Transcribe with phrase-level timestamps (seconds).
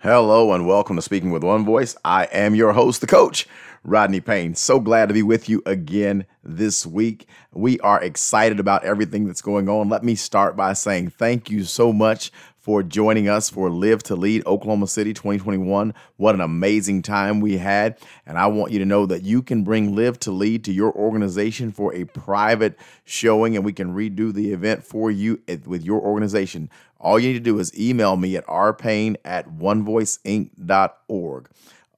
[0.00, 1.96] Hello and welcome to Speaking with One Voice.
[2.04, 3.48] I am your host, the coach,
[3.82, 4.54] Rodney Payne.
[4.54, 7.26] So glad to be with you again this week.
[7.54, 9.88] We are excited about everything that's going on.
[9.88, 14.16] Let me start by saying thank you so much for joining us for Live to
[14.16, 15.94] Lead Oklahoma City 2021.
[16.16, 17.96] What an amazing time we had.
[18.26, 20.92] And I want you to know that you can bring Live to Lead to your
[20.92, 26.00] organization for a private showing, and we can redo the event for you with your
[26.00, 26.68] organization.
[26.98, 31.48] All you need to do is email me at rpayne at onevoiceinc.org.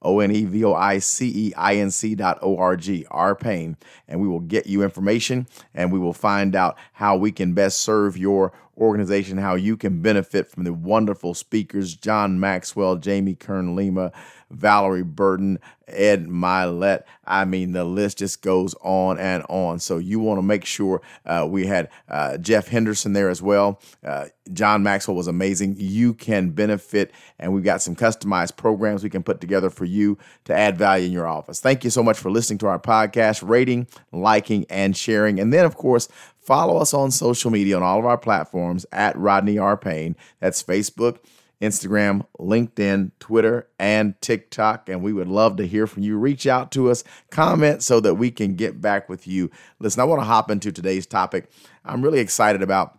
[0.01, 3.05] O N E V O I C E I N C dot O R G,
[3.11, 3.77] R Payne,
[4.07, 7.81] and we will get you information and we will find out how we can best
[7.81, 13.75] serve your organization, how you can benefit from the wonderful speakers John Maxwell, Jamie Kern
[13.75, 14.13] Lima,
[14.51, 17.03] Valerie Burton, Ed Mylett.
[17.25, 19.79] I mean, the list just goes on and on.
[19.79, 23.79] So you want to make sure uh, we had uh, Jeff Henderson there as well.
[24.03, 25.75] Uh, John Maxwell was amazing.
[25.77, 30.17] You can benefit, and we've got some customized programs we can put together for you
[30.45, 31.59] to add value in your office.
[31.59, 35.39] Thank you so much for listening to our podcast, rating, liking, and sharing.
[35.39, 36.07] And then, of course,
[36.39, 39.77] follow us on social media on all of our platforms at Rodney R.
[39.77, 40.15] Payne.
[40.39, 41.19] That's Facebook.
[41.61, 44.89] Instagram, LinkedIn, Twitter, and TikTok.
[44.89, 46.17] And we would love to hear from you.
[46.17, 49.51] Reach out to us, comment so that we can get back with you.
[49.79, 51.49] Listen, I want to hop into today's topic.
[51.83, 52.98] I'm really excited about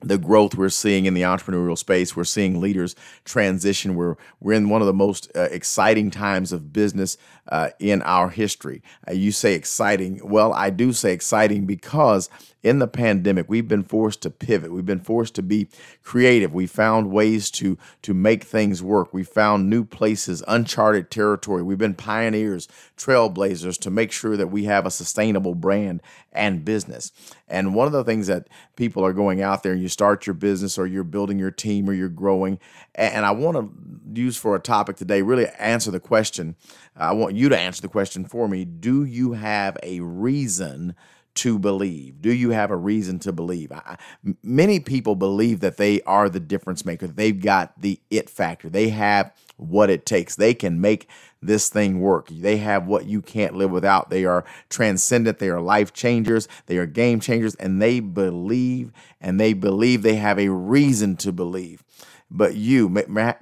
[0.00, 2.16] the growth we're seeing in the entrepreneurial space.
[2.16, 3.94] We're seeing leaders transition.
[3.94, 7.16] We're we're in one of the most uh, exciting times of business
[7.48, 8.82] uh, in our history.
[9.06, 10.20] Uh, you say exciting.
[10.24, 12.28] Well, I do say exciting because
[12.62, 14.72] in the pandemic, we've been forced to pivot.
[14.72, 15.68] We've been forced to be
[16.02, 16.52] creative.
[16.52, 19.12] We found ways to to make things work.
[19.12, 21.62] We found new places, uncharted territory.
[21.62, 26.02] We've been pioneers, trailblazers to make sure that we have a sustainable brand
[26.32, 27.12] and business.
[27.48, 30.34] And one of the things that people are going out there, and you start your
[30.34, 32.58] business or you're building your team or you're growing,
[32.94, 36.56] and I want to use for a topic today, really answer the question.
[36.96, 38.64] I want you to answer the question for me.
[38.64, 40.94] Do you have a reason?
[41.36, 42.20] To believe?
[42.20, 43.72] Do you have a reason to believe?
[43.72, 43.96] I,
[44.42, 47.06] many people believe that they are the difference maker.
[47.06, 48.68] They've got the it factor.
[48.68, 50.36] They have what it takes.
[50.36, 51.08] They can make
[51.42, 52.28] this thing work.
[52.30, 54.10] They have what you can't live without.
[54.10, 55.38] They are transcendent.
[55.38, 56.48] They are life changers.
[56.66, 57.54] They are game changers.
[57.56, 61.84] And they believe and they believe they have a reason to believe
[62.30, 62.88] but you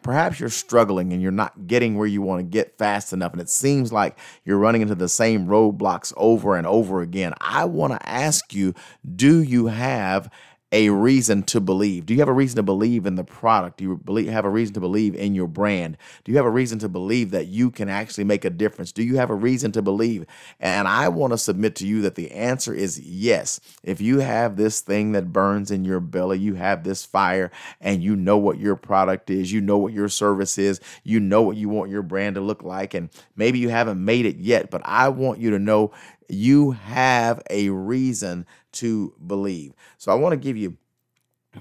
[0.03, 3.41] perhaps you're struggling and you're not getting where you want to get fast enough and
[3.41, 7.35] it seems like you're running into the same roadblocks over and over again.
[7.41, 8.75] I want to ask you
[9.15, 10.31] do you have
[10.71, 12.05] a reason to believe?
[12.05, 13.79] Do you have a reason to believe in the product?
[13.79, 15.97] Do you believe, have a reason to believe in your brand?
[16.25, 18.93] Do you have a reason to believe that you can actually make a difference?
[18.93, 20.27] Do you have a reason to believe?
[20.61, 23.61] And I want to submit to you that the answer is yes.
[23.83, 27.51] If you have this thing that burns in your belly, you have this fire,
[27.81, 31.43] and you know what your product is, you know what your service is, you know
[31.43, 34.71] what you want your brand to look like, and maybe you haven't made it yet,
[34.71, 35.93] but I want you to know
[36.29, 39.73] you have a reason to believe.
[39.97, 40.77] So I want to give you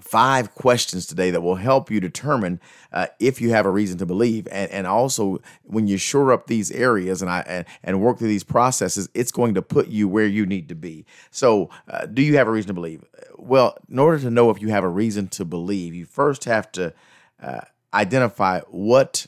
[0.02, 2.60] five questions today that will help you determine
[2.92, 4.48] uh, if you have a reason to believe.
[4.52, 8.28] And, and also when you shore up these areas and I and, and work through
[8.28, 11.06] these processes it's going to put you where you need to be.
[11.32, 13.04] So uh, do you have a reason to believe?
[13.38, 16.72] Well in order to know if you have a reason to believe you first have
[16.74, 16.94] to
[17.42, 17.62] uh,
[17.94, 19.28] identify what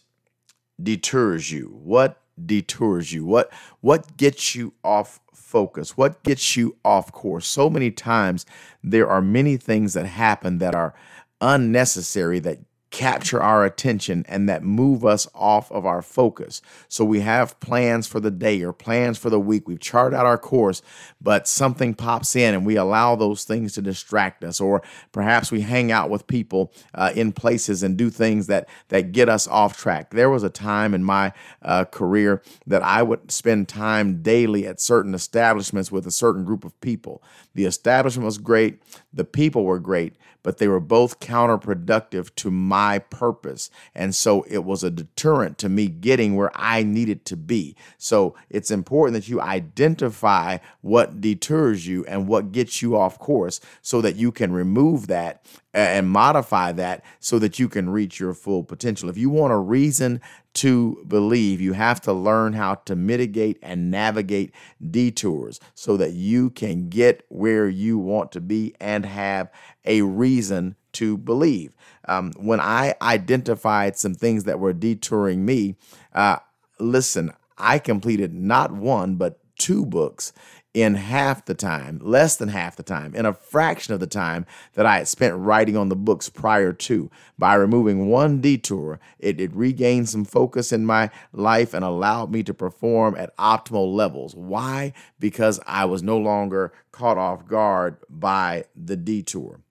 [0.82, 3.52] deters you what detours you what
[3.82, 5.20] what gets you off
[5.50, 5.98] focus?
[5.98, 7.48] What gets you off course?
[7.48, 8.46] So many times
[8.84, 10.94] there are many things that happen that are
[11.42, 12.60] unnecessary that
[12.92, 16.62] capture our attention and that move us off of our focus.
[16.88, 19.68] So we have plans for the day or plans for the week.
[19.68, 20.82] We've charted out our course,
[21.22, 24.60] but something pops in and we allow those things to distract us.
[24.60, 24.82] Or
[25.12, 29.30] perhaps we hang out with people uh, in places and do things that that get
[29.30, 30.12] us off track.
[30.12, 31.32] There was a time in my
[31.62, 36.66] uh, career that I would spend time daily at certain establishments with a certain group
[36.66, 37.22] of people.
[37.54, 38.82] The establishment was great,
[39.14, 43.70] the people were great, but they were both counterproductive to my purpose.
[43.94, 47.76] And so it was a deterrent to me getting where I needed to be.
[47.98, 53.60] So it's important that you identify what deters you and what gets you off course
[53.82, 58.34] so that you can remove that and modify that so that you can reach your
[58.34, 59.10] full potential.
[59.10, 60.20] If you want a reason
[60.56, 64.54] to believe, you have to learn how to mitigate and navigate
[64.90, 69.52] detours so that you can get where you want to be and have
[69.86, 71.76] a reason to believe.
[72.08, 75.76] Um, when I identified some things that were detouring me,
[76.14, 76.38] uh,
[76.80, 80.34] listen, I completed not one, but two books
[80.74, 84.46] in half the time, less than half the time, in a fraction of the time
[84.74, 87.10] that I had spent writing on the books prior to.
[87.40, 92.44] By removing one detour, it, it regained some focus in my life and allowed me
[92.44, 94.36] to perform at optimal levels.
[94.36, 94.94] Why?
[95.20, 99.62] Because I was no longer caught off guard by the detour.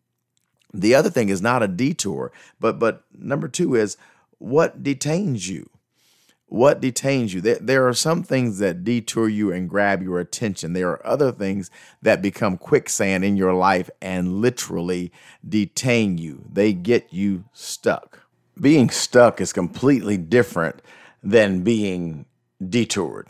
[0.74, 3.96] The other thing is not a detour, but but number 2 is
[4.38, 5.70] what detains you?
[6.48, 7.42] What detains you?
[7.42, 10.72] There, there are some things that detour you and grab your attention.
[10.72, 15.12] There are other things that become quicksand in your life and literally
[15.46, 16.46] detain you.
[16.50, 18.20] They get you stuck.
[18.58, 20.80] Being stuck is completely different
[21.22, 22.24] than being
[22.66, 23.28] detoured.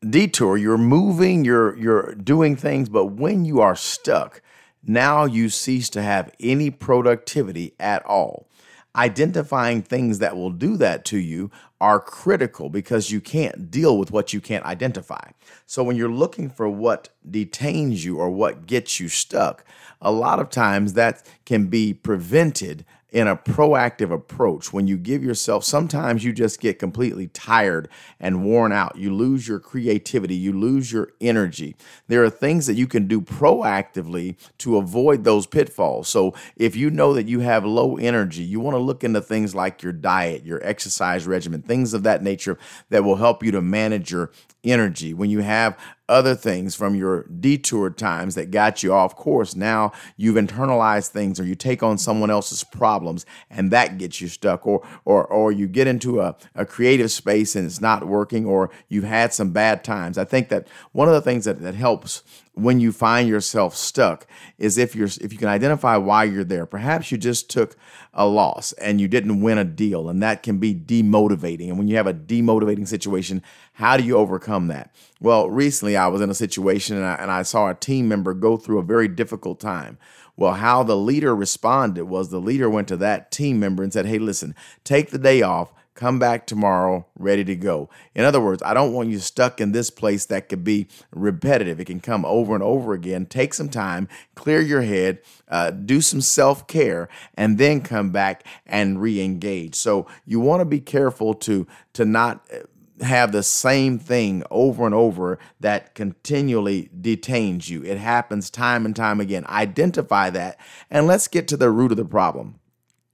[0.00, 4.42] Detour, you're moving, you're you're doing things, but when you are stuck,
[4.82, 8.48] now you cease to have any productivity at all
[8.96, 11.50] identifying things that will do that to you
[11.80, 15.30] are critical because you can't deal with what you can't identify.
[15.66, 19.64] So when you're looking for what detains you or what gets you stuck,
[20.00, 22.84] a lot of times that can be prevented
[23.14, 24.72] in a proactive approach.
[24.72, 27.88] When you give yourself sometimes you just get completely tired
[28.18, 28.96] and worn out.
[28.96, 30.34] You lose your creativity.
[30.34, 31.76] You lose your energy.
[32.08, 36.08] There are things that you can do proactively to avoid those pitfalls.
[36.08, 39.54] So if you know that you have low energy you want to look into things
[39.54, 42.58] like your diet your exercise regimen things of that nature
[42.90, 44.32] that will help you to manage your
[44.64, 45.14] energy.
[45.14, 45.78] When you have
[46.08, 49.56] other things from your detour times that got you off course.
[49.56, 54.28] Now you've internalized things or you take on someone else's problems and that gets you
[54.28, 58.44] stuck or or or you get into a, a creative space and it's not working
[58.44, 60.18] or you've had some bad times.
[60.18, 62.22] I think that one of the things that, that helps
[62.54, 64.26] when you find yourself stuck
[64.58, 66.66] is if you're if you can identify why you're there.
[66.66, 67.76] Perhaps you just took
[68.12, 71.68] a loss and you didn't win a deal and that can be demotivating.
[71.68, 73.42] And when you have a demotivating situation,
[73.72, 74.94] how do you overcome that?
[75.20, 78.34] Well, recently I was in a situation and I, and I saw a team member
[78.34, 79.98] go through a very difficult time.
[80.36, 84.06] Well, how the leader responded was the leader went to that team member and said,
[84.06, 87.88] Hey, listen, take the day off, come back tomorrow ready to go.
[88.14, 91.78] In other words, I don't want you stuck in this place that could be repetitive.
[91.78, 93.26] It can come over and over again.
[93.26, 98.44] Take some time, clear your head, uh, do some self care, and then come back
[98.66, 99.76] and re engage.
[99.76, 102.58] So you want to be careful to to not uh,
[103.00, 107.82] have the same thing over and over that continually detains you.
[107.82, 109.44] It happens time and time again.
[109.46, 110.58] Identify that
[110.90, 112.60] and let's get to the root of the problem.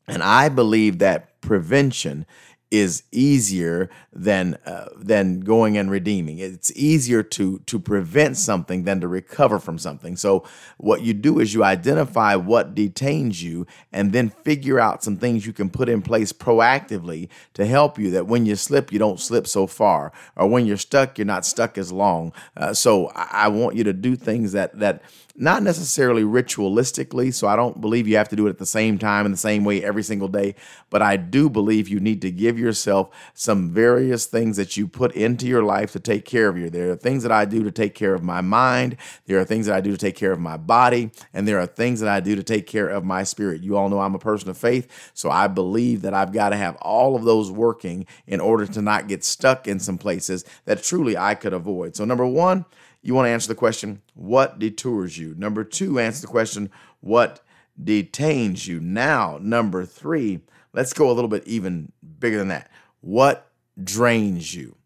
[0.07, 2.27] And I believe that prevention
[2.71, 6.39] is easier than uh, than going and redeeming.
[6.39, 10.17] It's easier to to prevent something than to recover from something.
[10.17, 10.45] So
[10.79, 15.47] what you do is you identify what detains you and then figure out some things
[15.47, 19.21] you can put in place proactively to help you that when you slip you don't
[19.21, 22.33] slip so far or when you're stuck you're not stuck as long.
[22.57, 25.03] Uh, so I, I want you to do things that that
[25.37, 28.99] not necessarily ritualistically, so I don't believe you have to do it at the same
[28.99, 30.55] time in the same way every single day,
[30.91, 35.13] but I do believe you need to give yourself some various things that you put
[35.13, 36.71] into your life to take care of you.
[36.71, 38.97] There are things that I do to take care of my mind,
[39.27, 41.67] there are things that I do to take care of my body, and there are
[41.67, 43.63] things that I do to take care of my spirit.
[43.63, 46.57] You all know I'm a person of faith, so I believe that I've got to
[46.57, 50.83] have all of those working in order to not get stuck in some places that
[50.83, 51.97] truly I could avoid.
[51.97, 52.67] So, number one,
[53.03, 55.35] you want to answer the question, what detours you?
[55.37, 56.71] Number two, answer the question,
[57.01, 57.41] what
[57.83, 58.81] detains you?
[58.81, 60.41] Now, number three,
[60.73, 62.71] let's go a little bit even bigger than that.
[63.01, 63.51] What
[63.83, 64.77] drains you?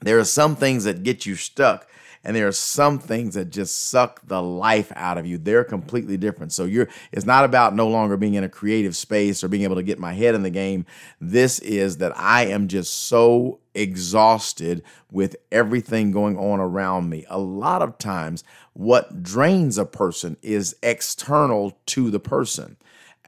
[0.00, 1.88] There are some things that get you stuck
[2.24, 5.38] and there are some things that just suck the life out of you.
[5.38, 6.52] They're completely different.
[6.52, 9.76] So you're it's not about no longer being in a creative space or being able
[9.76, 10.84] to get my head in the game.
[11.20, 17.24] This is that I am just so exhausted with everything going on around me.
[17.28, 22.76] A lot of times what drains a person is external to the person.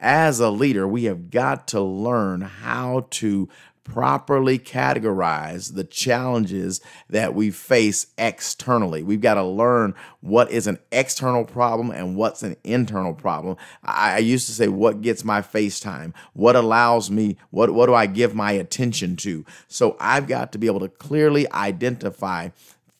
[0.01, 3.47] As a leader, we have got to learn how to
[3.83, 9.03] properly categorize the challenges that we face externally.
[9.03, 13.57] We've got to learn what is an external problem and what's an internal problem.
[13.83, 16.13] I, I, used to say, what gets my face time?
[16.33, 19.45] What allows me, what, what do I give my attention to?
[19.67, 22.49] So I've got to be able to clearly identify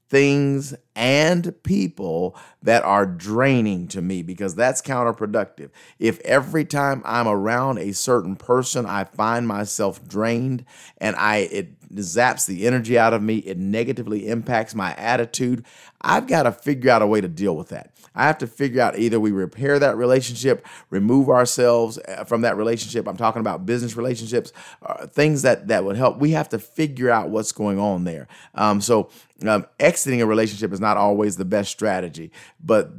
[0.09, 5.69] things and people that are draining to me because that's counterproductive.
[5.99, 10.65] If every time I'm around a certain person I find myself drained
[10.97, 13.37] and I it zaps the energy out of me.
[13.37, 15.65] It negatively impacts my attitude.
[16.01, 17.93] I've got to figure out a way to deal with that.
[18.13, 22.57] I have to figure out either we repair that relationship, remove ourselves uh, from that
[22.57, 23.07] relationship.
[23.07, 24.51] I'm talking about business relationships,
[24.85, 26.17] uh, things that that would help.
[26.17, 28.27] We have to figure out what's going on there.
[28.55, 29.09] Um, so
[29.47, 32.91] um, exiting a relationship is not always the best strategy, but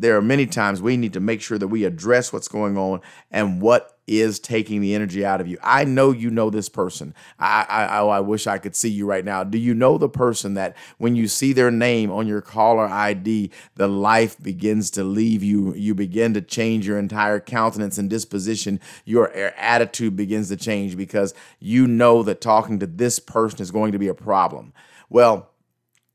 [0.00, 3.02] there are many times we need to make sure that we address what's going on
[3.30, 5.58] and what is taking the energy out of you.
[5.62, 7.14] I know you know this person.
[7.38, 9.44] I, I, I oh, wish I could see you right now.
[9.44, 13.52] Do you know the person that when you see their name on your caller ID,
[13.76, 15.74] the life begins to leave you?
[15.74, 18.80] You begin to change your entire countenance and disposition.
[19.04, 23.92] Your attitude begins to change because you know that talking to this person is going
[23.92, 24.72] to be a problem.
[25.10, 25.49] Well,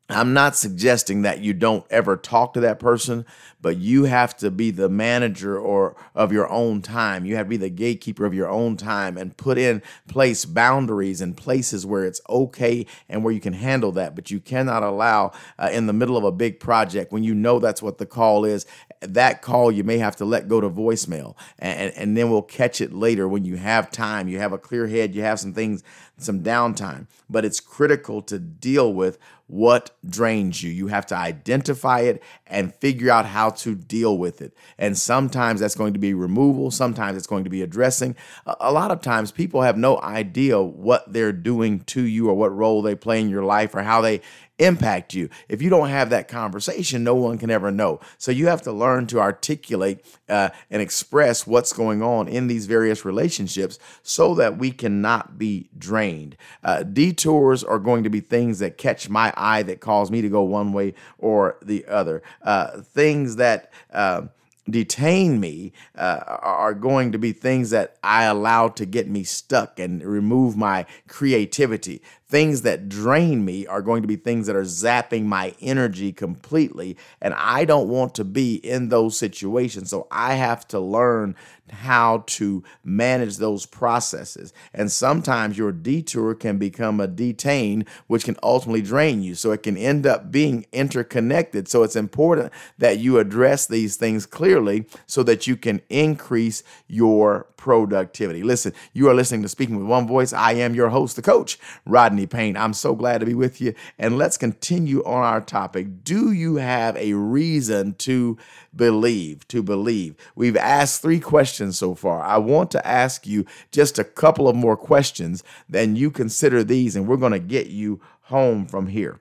[0.08, 3.26] I'm not suggesting that you don't ever talk to that person,
[3.60, 7.26] but you have to be the manager or of your own time.
[7.26, 11.22] You have to be the gatekeeper of your own time and put in place boundaries
[11.22, 14.14] and places where it's okay and where you can handle that.
[14.14, 17.58] But you cannot allow uh, in the middle of a big project when you know
[17.58, 18.68] that's what the call is.
[19.02, 22.80] That call you may have to let go to voicemail, and, and then we'll catch
[22.82, 24.28] it later when you have time.
[24.28, 25.14] You have a clear head.
[25.14, 25.84] You have some things,
[26.18, 27.08] some downtime.
[27.30, 29.18] But it's critical to deal with
[29.48, 30.72] what drains you.
[30.72, 34.56] You have to identify it and figure out how to deal with it.
[34.78, 38.16] And sometimes that's going to be removal, sometimes it's going to be addressing.
[38.60, 42.56] A lot of times people have no idea what they're doing to you or what
[42.56, 44.22] role they play in your life or how they
[44.60, 45.30] impact you.
[45.50, 48.00] If you don't have that conversation, no one can ever know.
[48.18, 52.66] So you have to learn to articulate uh, and express what's going on in these
[52.66, 56.38] various relationships so that we cannot be drained.
[56.64, 60.30] Uh, detours are going to be things that catch my eye that cause me to
[60.30, 62.24] go one way or the other.
[62.42, 64.22] Uh, things that uh,
[64.70, 69.80] detain me uh, are going to be things that I allow to get me stuck
[69.80, 72.02] and remove my creativity.
[72.27, 76.98] Things that drain me are going to be things that are zapping my energy completely.
[77.22, 79.91] And I don't want to be in those situations.
[79.91, 81.36] So I have to learn
[81.72, 84.53] how to manage those processes.
[84.74, 89.36] And sometimes your detour can become a detain, which can ultimately drain you.
[89.36, 91.67] So it can end up being interconnected.
[91.67, 97.48] So it's important that you address these things clearly so that you can increase your
[97.58, 98.44] productivity.
[98.44, 100.34] Listen, you are listening to Speaking with One Voice.
[100.34, 102.56] I am your host, the coach, Rodney Payne.
[102.56, 103.74] I'm so glad to be with you.
[104.00, 106.04] And let's continue on our topic.
[106.04, 108.38] Do you have a reason to
[108.76, 109.48] believe?
[109.50, 110.16] To believe.
[110.36, 112.22] We've asked three questions so far.
[112.24, 115.44] I want to ask you just a couple of more questions.
[115.68, 119.20] Then you consider these, and we're going to get you home from here.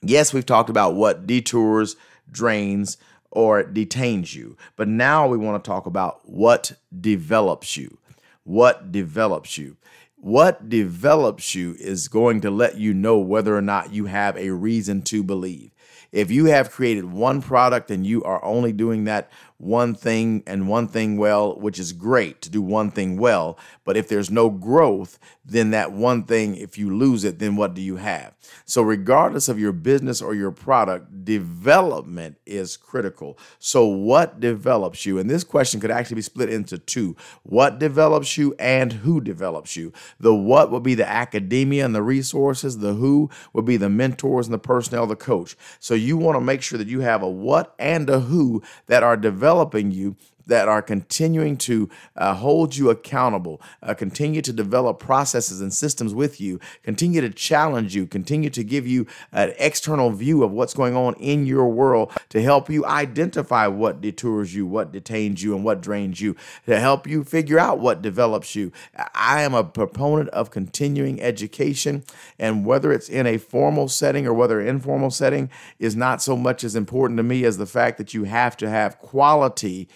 [0.00, 1.96] Yes, we've talked about what detours,
[2.30, 2.96] drains,
[3.30, 4.56] or detains you.
[4.76, 7.98] But now we want to talk about what develops you.
[8.44, 9.76] What develops you?
[10.26, 14.50] What develops you is going to let you know whether or not you have a
[14.50, 15.70] reason to believe.
[16.10, 20.68] If you have created one product and you are only doing that one thing and
[20.68, 23.58] one thing well, which is great to do one thing well.
[23.84, 27.72] But if there's no growth, then that one thing, if you lose it, then what
[27.72, 28.34] do you have?
[28.64, 33.38] So, regardless of your business or your product, development is critical.
[33.58, 35.18] So, what develops you?
[35.18, 39.76] And this question could actually be split into two what develops you and who develops
[39.76, 39.92] you.
[40.20, 44.46] The what would be the academia and the resources, the who would be the mentors
[44.46, 45.56] and the personnel, the coach.
[45.80, 49.02] So, you want to make sure that you have a what and a who that
[49.02, 54.52] are developed developing you that are continuing to uh, hold you accountable, uh, continue to
[54.52, 59.52] develop processes and systems with you, continue to challenge you, continue to give you an
[59.58, 64.54] external view of what's going on in your world to help you identify what detours
[64.54, 68.54] you, what detains you, and what drains you, to help you figure out what develops
[68.54, 68.72] you.
[69.14, 72.04] I am a proponent of continuing education,
[72.38, 76.64] and whether it's in a formal setting or whether informal setting is not so much
[76.64, 79.88] as important to me as the fact that you have to have quality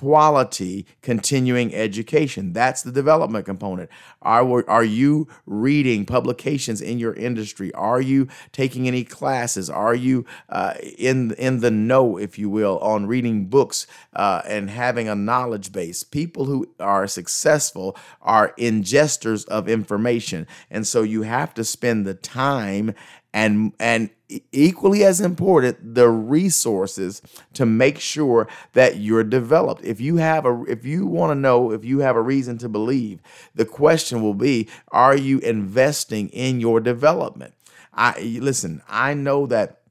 [0.00, 2.52] quality continuing education.
[2.52, 3.88] That's the development component.
[4.20, 7.72] Are, are you reading publications in your industry?
[7.72, 9.70] Are you taking any classes?
[9.70, 14.68] Are you uh, in, in the know, if you will, on reading books uh, and
[14.68, 16.04] having a knowledge base?
[16.04, 20.46] People who are successful are ingesters of information.
[20.70, 22.94] And so you have to spend the time
[23.36, 24.08] and and
[24.50, 27.20] equally as important the resources
[27.52, 31.70] to make sure that you're developed if you have a if you want to know
[31.70, 33.20] if you have a reason to believe
[33.54, 37.52] the question will be are you investing in your development
[37.92, 39.82] i listen i know that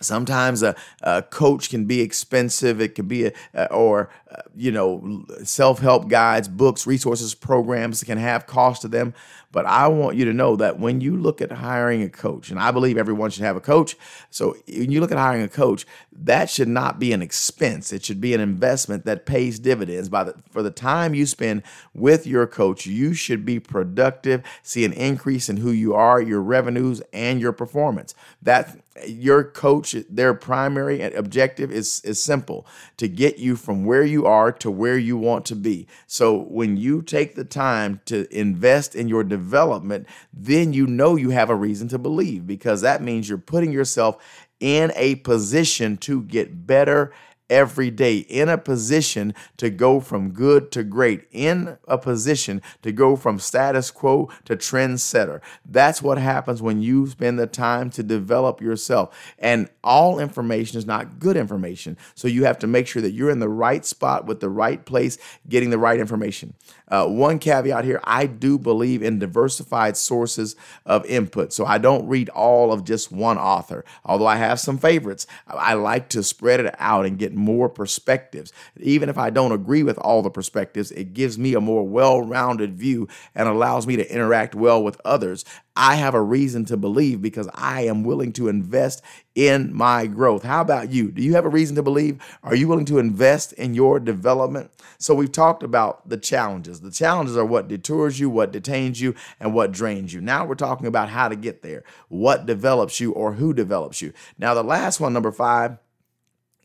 [0.00, 2.82] Sometimes a, a, coach can be expensive.
[2.82, 8.46] It can be, a, or uh, you know, self-help guides, books, resources, programs can have
[8.46, 9.14] cost to them.
[9.56, 12.60] But I want you to know that when you look at hiring a coach, and
[12.60, 13.96] I believe everyone should have a coach.
[14.28, 17.90] So when you look at hiring a coach, that should not be an expense.
[17.90, 20.10] It should be an investment that pays dividends.
[20.10, 21.62] By the for the time you spend
[21.94, 26.42] with your coach, you should be productive, see an increase in who you are, your
[26.42, 28.14] revenues, and your performance.
[28.42, 34.26] That your coach their primary objective is is simple to get you from where you
[34.26, 35.86] are to where you want to be.
[36.06, 41.30] So when you take the time to invest in your development then you know you
[41.30, 44.22] have a reason to believe because that means you're putting yourself
[44.60, 47.12] in a position to get better
[47.48, 52.92] every day in a position to go from good to great, in a position to
[52.92, 55.40] go from status quo to trendsetter.
[55.64, 59.16] That's what happens when you spend the time to develop yourself.
[59.38, 61.96] And all information is not good information.
[62.14, 64.84] So you have to make sure that you're in the right spot with the right
[64.84, 66.54] place, getting the right information.
[66.88, 71.52] Uh, one caveat here I do believe in diversified sources of input.
[71.52, 75.26] So I don't read all of just one author, although I have some favorites.
[75.46, 78.52] I like to spread it out and get more perspectives.
[78.80, 82.22] Even if I don't agree with all the perspectives, it gives me a more well
[82.22, 85.44] rounded view and allows me to interact well with others.
[85.76, 89.02] I have a reason to believe because I am willing to invest
[89.34, 90.42] in my growth.
[90.42, 91.10] How about you?
[91.12, 92.18] Do you have a reason to believe?
[92.42, 94.70] Are you willing to invest in your development?
[94.98, 96.80] So, we've talked about the challenges.
[96.80, 100.22] The challenges are what detours you, what detains you, and what drains you.
[100.22, 104.14] Now, we're talking about how to get there, what develops you, or who develops you.
[104.38, 105.76] Now, the last one, number five,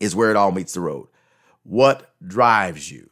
[0.02, 1.06] is where it all meets the road.
[1.62, 3.08] What drives you?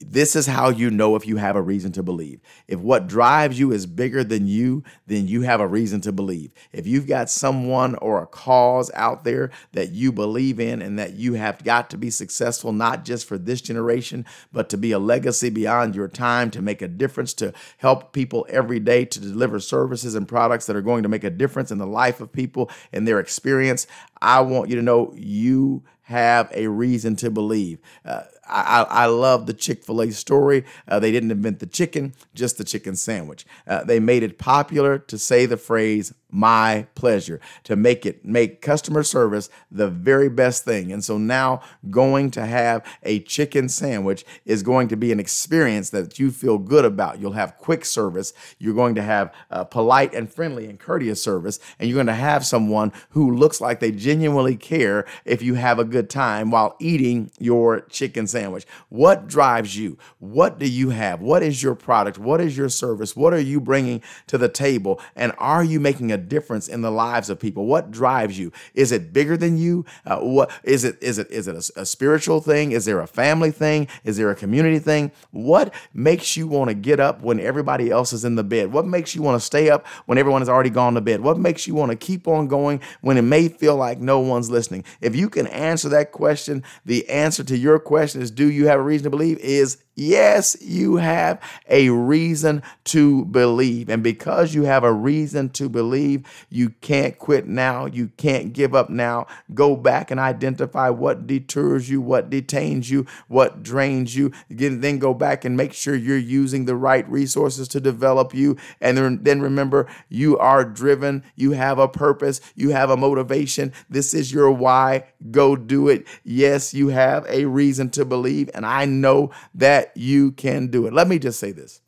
[0.00, 2.40] This is how you know if you have a reason to believe.
[2.68, 6.52] If what drives you is bigger than you, then you have a reason to believe.
[6.72, 11.14] If you've got someone or a cause out there that you believe in and that
[11.14, 15.00] you have got to be successful, not just for this generation, but to be a
[15.00, 19.58] legacy beyond your time, to make a difference, to help people every day, to deliver
[19.58, 22.70] services and products that are going to make a difference in the life of people
[22.92, 23.88] and their experience,
[24.22, 27.78] I want you to know you have a reason to believe.
[28.02, 30.64] Uh, I, I, love the Chick fil A story.
[30.86, 33.46] Uh, they didn't invent the chicken, just the chicken sandwich.
[33.66, 38.60] Uh, they made it popular to say the phrase, my pleasure to make it make
[38.60, 40.92] customer service the very best thing.
[40.92, 45.90] And so now going to have a chicken sandwich is going to be an experience
[45.90, 47.18] that you feel good about.
[47.18, 48.32] You'll have quick service.
[48.58, 49.32] You're going to have
[49.70, 51.58] polite and friendly and courteous service.
[51.78, 55.78] And you're going to have someone who looks like they genuinely care if you have
[55.78, 58.66] a good time while eating your chicken sandwich.
[58.90, 59.96] What drives you?
[60.18, 61.20] What do you have?
[61.20, 62.18] What is your product?
[62.18, 63.16] What is your service?
[63.16, 65.00] What are you bringing to the table?
[65.16, 67.66] And are you making a difference in the lives of people?
[67.66, 68.52] What drives you?
[68.74, 69.84] Is it bigger than you?
[70.04, 71.02] Uh, what is it?
[71.02, 72.72] Is it is it a, a spiritual thing?
[72.72, 73.88] Is there a family thing?
[74.04, 75.12] Is there a community thing?
[75.30, 78.72] What makes you want to get up when everybody else is in the bed?
[78.72, 81.20] What makes you want to stay up when everyone has already gone to bed?
[81.20, 84.50] What makes you want to keep on going when it may feel like no one's
[84.50, 84.84] listening?
[85.00, 88.80] If you can answer that question, the answer to your question is do you have
[88.80, 93.88] a reason to believe is Yes, you have a reason to believe.
[93.88, 97.86] And because you have a reason to believe, you can't quit now.
[97.86, 99.26] You can't give up now.
[99.54, 104.30] Go back and identify what deters you, what detains you, what drains you.
[104.48, 108.56] Then go back and make sure you're using the right resources to develop you.
[108.80, 111.24] And then remember, you are driven.
[111.34, 112.40] You have a purpose.
[112.54, 113.72] You have a motivation.
[113.90, 115.06] This is your why.
[115.32, 116.06] Go do it.
[116.22, 118.48] Yes, you have a reason to believe.
[118.54, 120.92] And I know that you can do it.
[120.92, 121.80] Let me just say this.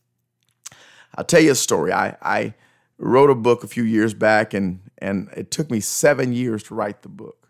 [1.14, 1.92] I'll tell you a story.
[1.92, 2.54] I, I
[2.98, 6.74] wrote a book a few years back, and, and it took me seven years to
[6.74, 7.48] write the book.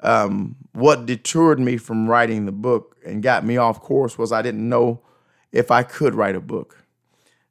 [0.00, 4.42] Um, what deterred me from writing the book and got me off course was I
[4.42, 5.00] didn't know
[5.52, 6.84] if I could write a book.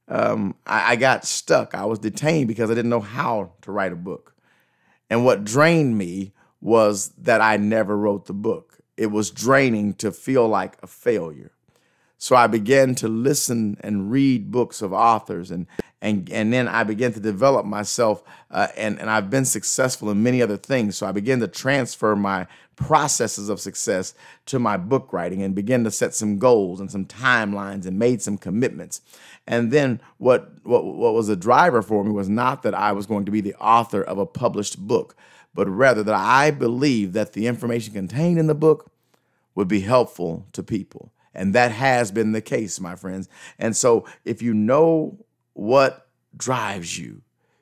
[0.09, 1.73] Um, I, I got stuck.
[1.73, 4.35] I was detained because I didn't know how to write a book.
[5.09, 8.79] And what drained me was that I never wrote the book.
[8.97, 11.51] It was draining to feel like a failure.
[12.21, 15.65] So I began to listen and read books of authors, and
[16.03, 20.21] and and then I began to develop myself, uh, and and I've been successful in
[20.21, 20.95] many other things.
[20.95, 24.13] So I began to transfer my processes of success
[24.45, 28.21] to my book writing, and began to set some goals and some timelines, and made
[28.21, 29.01] some commitments.
[29.47, 33.07] And then what what what was a driver for me was not that I was
[33.07, 35.15] going to be the author of a published book,
[35.55, 38.91] but rather that I believed that the information contained in the book
[39.55, 41.11] would be helpful to people.
[41.33, 43.29] And that has been the case, my friends.
[43.57, 45.17] And so if you know
[45.53, 47.21] what drives you,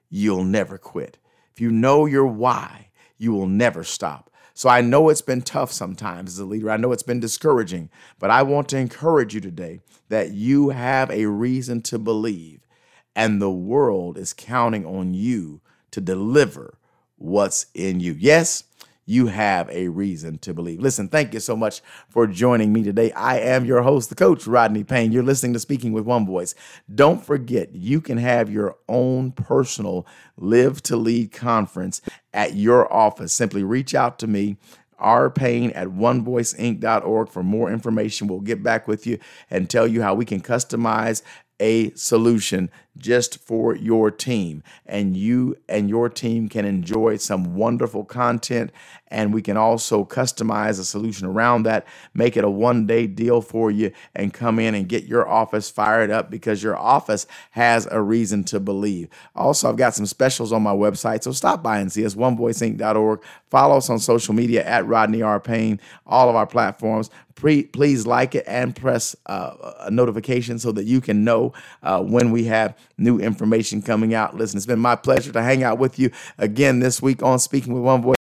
[0.10, 1.18] you'll never quit.
[1.54, 4.32] If you know your why, you will never stop.
[4.54, 6.70] So I know it's been tough sometimes as a leader.
[6.70, 9.80] I know it's been discouraging, but I want to encourage you today
[10.10, 12.68] that you have a reason to believe,
[13.16, 16.78] and the world is counting on you to deliver
[17.18, 18.16] what's in you.
[18.20, 18.64] Yes,
[19.10, 20.80] you have a reason to believe.
[20.80, 23.12] Listen, thank you so much for joining me today.
[23.14, 25.12] I am your host, the coach, Rodney Payne.
[25.12, 26.54] You're listening to Speaking with One Voice.
[26.94, 30.06] Don't forget, you can have your own personal
[30.38, 32.02] Live to Lead conference
[32.36, 33.34] at your office.
[33.34, 34.58] Simply reach out to me
[35.02, 38.28] rpayne at onevoiceinc.org for more information.
[38.28, 39.18] We'll get back with you
[39.50, 41.24] and tell you how we can customize
[41.60, 44.64] a solution just for your team.
[44.86, 48.72] And you and your team can enjoy some wonderful content.
[49.12, 53.42] And we can also customize a solution around that, make it a one day deal
[53.42, 57.88] for you, and come in and get your office fired up because your office has
[57.90, 59.10] a reason to believe.
[59.36, 61.24] Also, I've got some specials on my website.
[61.24, 63.24] So stop by and see us, onevoiceinc.org.
[63.50, 65.40] Follow us on social media at Rodney R.
[65.40, 67.10] Payne, all of our platforms.
[67.36, 72.32] Please like it and press uh, a notification so that you can know uh, when
[72.32, 74.36] we have new information coming out.
[74.36, 77.74] Listen, it's been my pleasure to hang out with you again this week on Speaking
[77.74, 78.16] with One Voice.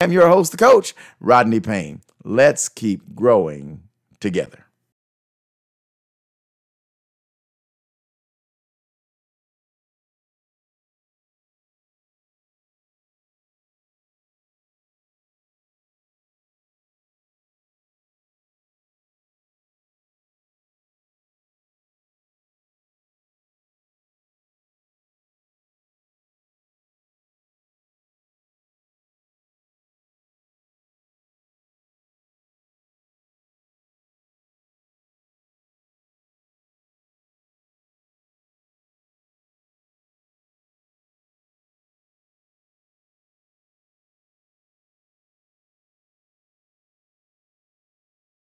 [0.00, 2.02] I'm your host, the coach, Rodney Payne.
[2.22, 3.82] Let's keep growing
[4.20, 4.65] together.